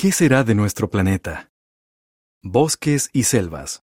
[0.00, 1.50] ¿Qué será de nuestro planeta?
[2.40, 3.82] Bosques y selvas.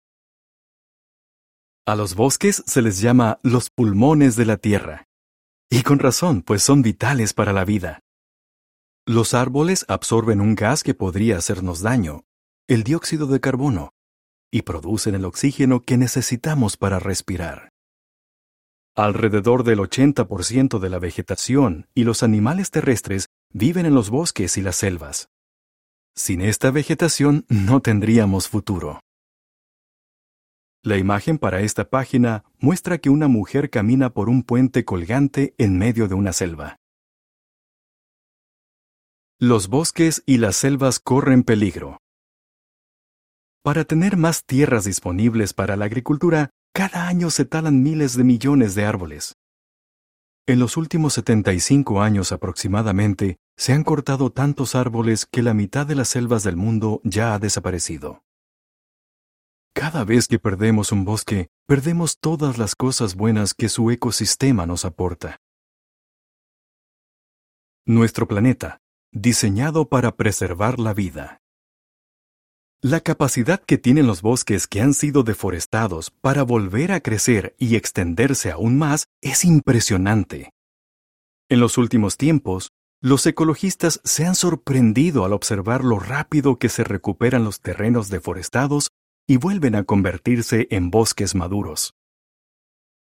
[1.86, 5.06] A los bosques se les llama los pulmones de la Tierra.
[5.70, 8.00] Y con razón, pues son vitales para la vida.
[9.06, 12.24] Los árboles absorben un gas que podría hacernos daño,
[12.66, 13.92] el dióxido de carbono,
[14.50, 17.70] y producen el oxígeno que necesitamos para respirar.
[18.96, 24.62] Alrededor del 80% de la vegetación y los animales terrestres viven en los bosques y
[24.62, 25.30] las selvas.
[26.14, 29.00] Sin esta vegetación no tendríamos futuro.
[30.82, 35.76] La imagen para esta página muestra que una mujer camina por un puente colgante en
[35.78, 36.76] medio de una selva.
[39.38, 41.98] Los bosques y las selvas corren peligro.
[43.62, 48.74] Para tener más tierras disponibles para la agricultura, cada año se talan miles de millones
[48.74, 49.36] de árboles.
[50.46, 55.94] En los últimos 75 años aproximadamente, se han cortado tantos árboles que la mitad de
[55.94, 58.24] las selvas del mundo ya ha desaparecido.
[59.74, 64.86] Cada vez que perdemos un bosque, perdemos todas las cosas buenas que su ecosistema nos
[64.86, 65.42] aporta.
[67.84, 68.80] Nuestro planeta,
[69.12, 71.42] diseñado para preservar la vida.
[72.80, 77.76] La capacidad que tienen los bosques que han sido deforestados para volver a crecer y
[77.76, 80.54] extenderse aún más es impresionante.
[81.50, 86.84] En los últimos tiempos, los ecologistas se han sorprendido al observar lo rápido que se
[86.84, 88.90] recuperan los terrenos deforestados
[89.26, 91.94] y vuelven a convertirse en bosques maduros.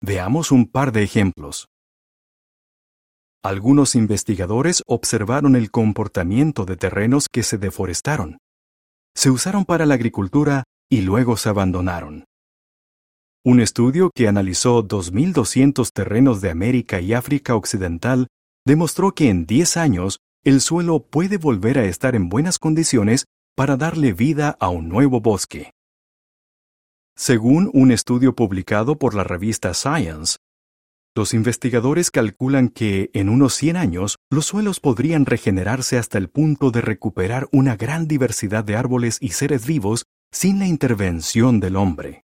[0.01, 1.67] Veamos un par de ejemplos.
[3.43, 8.37] Algunos investigadores observaron el comportamiento de terrenos que se deforestaron
[9.19, 12.23] se usaron para la agricultura y luego se abandonaron.
[13.43, 18.27] Un estudio que analizó 2.200 terrenos de América y África Occidental
[18.69, 23.77] demostró que en 10 años el suelo puede volver a estar en buenas condiciones para
[23.77, 25.71] darle vida a un nuevo bosque.
[27.15, 30.37] Según un estudio publicado por la revista Science,
[31.15, 36.69] los investigadores calculan que en unos 100 años los suelos podrían regenerarse hasta el punto
[36.69, 42.23] de recuperar una gran diversidad de árboles y seres vivos sin la intervención del hombre.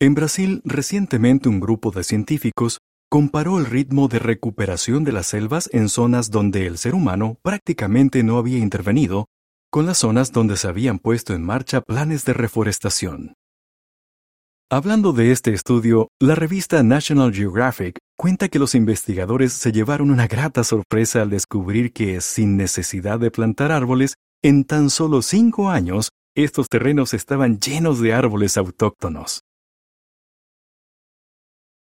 [0.00, 2.80] En Brasil, recientemente un grupo de científicos
[3.12, 8.22] comparó el ritmo de recuperación de las selvas en zonas donde el ser humano prácticamente
[8.22, 9.26] no había intervenido
[9.70, 13.34] con las zonas donde se habían puesto en marcha planes de reforestación.
[14.70, 20.26] Hablando de este estudio, la revista National Geographic cuenta que los investigadores se llevaron una
[20.26, 26.08] grata sorpresa al descubrir que, sin necesidad de plantar árboles, en tan solo cinco años,
[26.34, 29.42] estos terrenos estaban llenos de árboles autóctonos.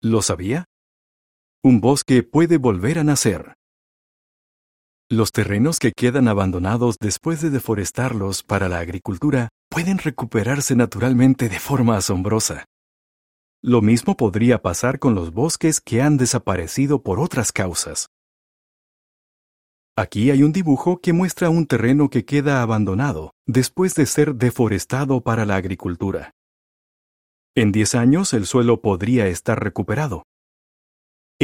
[0.02, 0.66] ¿Lo sabía?
[1.66, 3.54] Un bosque puede volver a nacer.
[5.10, 11.60] Los terrenos que quedan abandonados después de deforestarlos para la agricultura pueden recuperarse naturalmente de
[11.60, 12.66] forma asombrosa.
[13.62, 18.08] Lo mismo podría pasar con los bosques que han desaparecido por otras causas.
[19.96, 25.22] Aquí hay un dibujo que muestra un terreno que queda abandonado después de ser deforestado
[25.22, 26.32] para la agricultura.
[27.56, 30.24] En 10 años el suelo podría estar recuperado.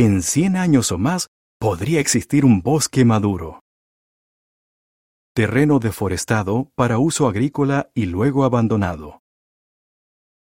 [0.02, 1.28] En 100 años o más
[1.60, 3.60] podría existir un bosque maduro
[5.36, 9.22] terreno deforestado para uso agrícola y luego abandonado.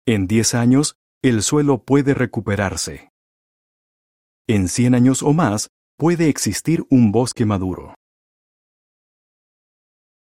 [0.07, 3.11] En 10 años, el suelo puede recuperarse.
[4.47, 7.95] En 100 años o más, puede existir un bosque maduro.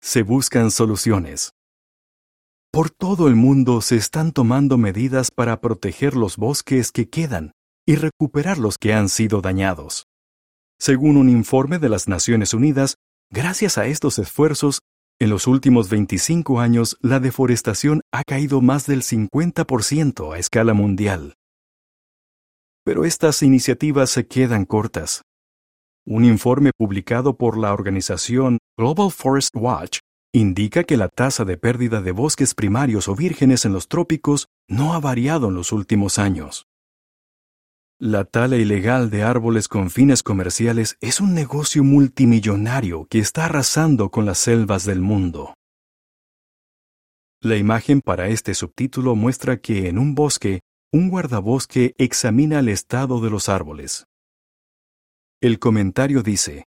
[0.03, 1.55] Se buscan soluciones.
[2.71, 7.53] Por todo el mundo se están tomando medidas para proteger los bosques que quedan
[7.89, 10.05] y recuperar los que han sido dañados.
[10.79, 12.95] Según un informe de las Naciones Unidas,
[13.31, 14.81] Gracias a estos esfuerzos,
[15.19, 21.35] en los últimos 25 años la deforestación ha caído más del 50% a escala mundial.
[22.83, 25.21] Pero estas iniciativas se quedan cortas.
[26.07, 30.00] Un informe publicado por la organización Global Forest Watch
[30.33, 34.95] indica que la tasa de pérdida de bosques primarios o vírgenes en los trópicos no
[34.95, 36.65] ha variado en los últimos años.
[38.01, 44.10] La tala ilegal de árboles con fines comerciales es un negocio multimillonario que está arrasando
[44.10, 45.54] con las selvas del mundo.
[47.42, 50.62] La imagen para este subtítulo muestra que en un bosque,
[50.94, 54.06] un guardabosque examina el estado de los árboles.
[55.42, 56.68] El comentario dice,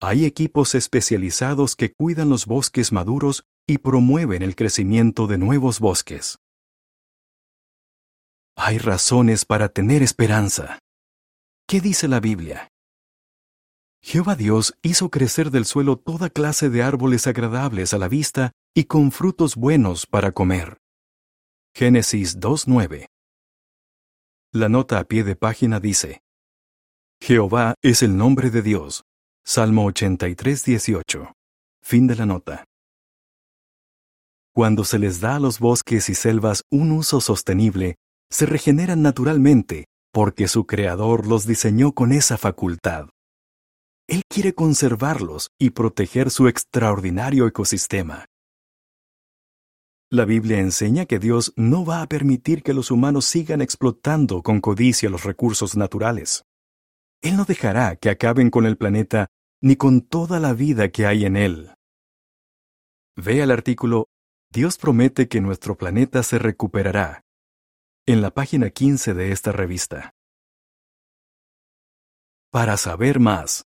[0.00, 6.38] hay equipos especializados que cuidan los bosques maduros y promueven el crecimiento de nuevos bosques.
[8.62, 10.80] Hay razones para tener esperanza.
[11.66, 12.68] ¿Qué dice la Biblia?
[14.02, 18.84] Jehová Dios hizo crecer del suelo toda clase de árboles agradables a la vista y
[18.84, 20.76] con frutos buenos para comer.
[21.74, 23.06] Génesis 2.9
[24.52, 26.20] La nota a pie de página dice,
[27.18, 29.04] Jehová es el nombre de Dios.
[29.42, 31.32] Salmo 83.18.
[31.82, 32.66] Fin de la nota.
[34.52, 37.96] Cuando se les da a los bosques y selvas un uso sostenible,
[38.30, 43.08] se regeneran naturalmente porque su Creador los diseñó con esa facultad.
[44.08, 48.26] Él quiere conservarlos y proteger su extraordinario ecosistema.
[50.10, 54.60] La Biblia enseña que Dios no va a permitir que los humanos sigan explotando con
[54.60, 56.42] codicia los recursos naturales.
[57.22, 59.28] Él no dejará que acaben con el planeta
[59.62, 61.70] ni con toda la vida que hay en él.
[63.16, 64.06] Ve el artículo
[64.52, 67.22] Dios promete que nuestro planeta se recuperará
[68.06, 70.10] en la página 15 de esta revista.
[72.50, 73.64] Para saber más,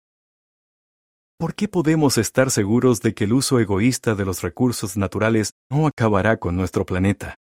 [1.39, 5.87] ¿por qué podemos estar seguros de que el uso egoísta de los recursos naturales no
[5.87, 7.35] acabará con nuestro planeta?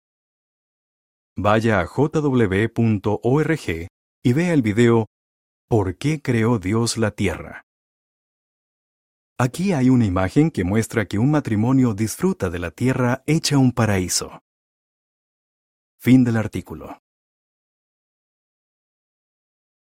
[1.37, 3.59] Vaya a jw.org
[4.23, 5.05] y vea el video
[5.69, 7.61] ¿Por qué creó Dios la Tierra?
[9.37, 13.71] Aquí hay una imagen que muestra que un matrimonio disfruta de la tierra hecha un
[13.71, 14.41] paraíso.
[16.01, 17.01] Fin del artículo.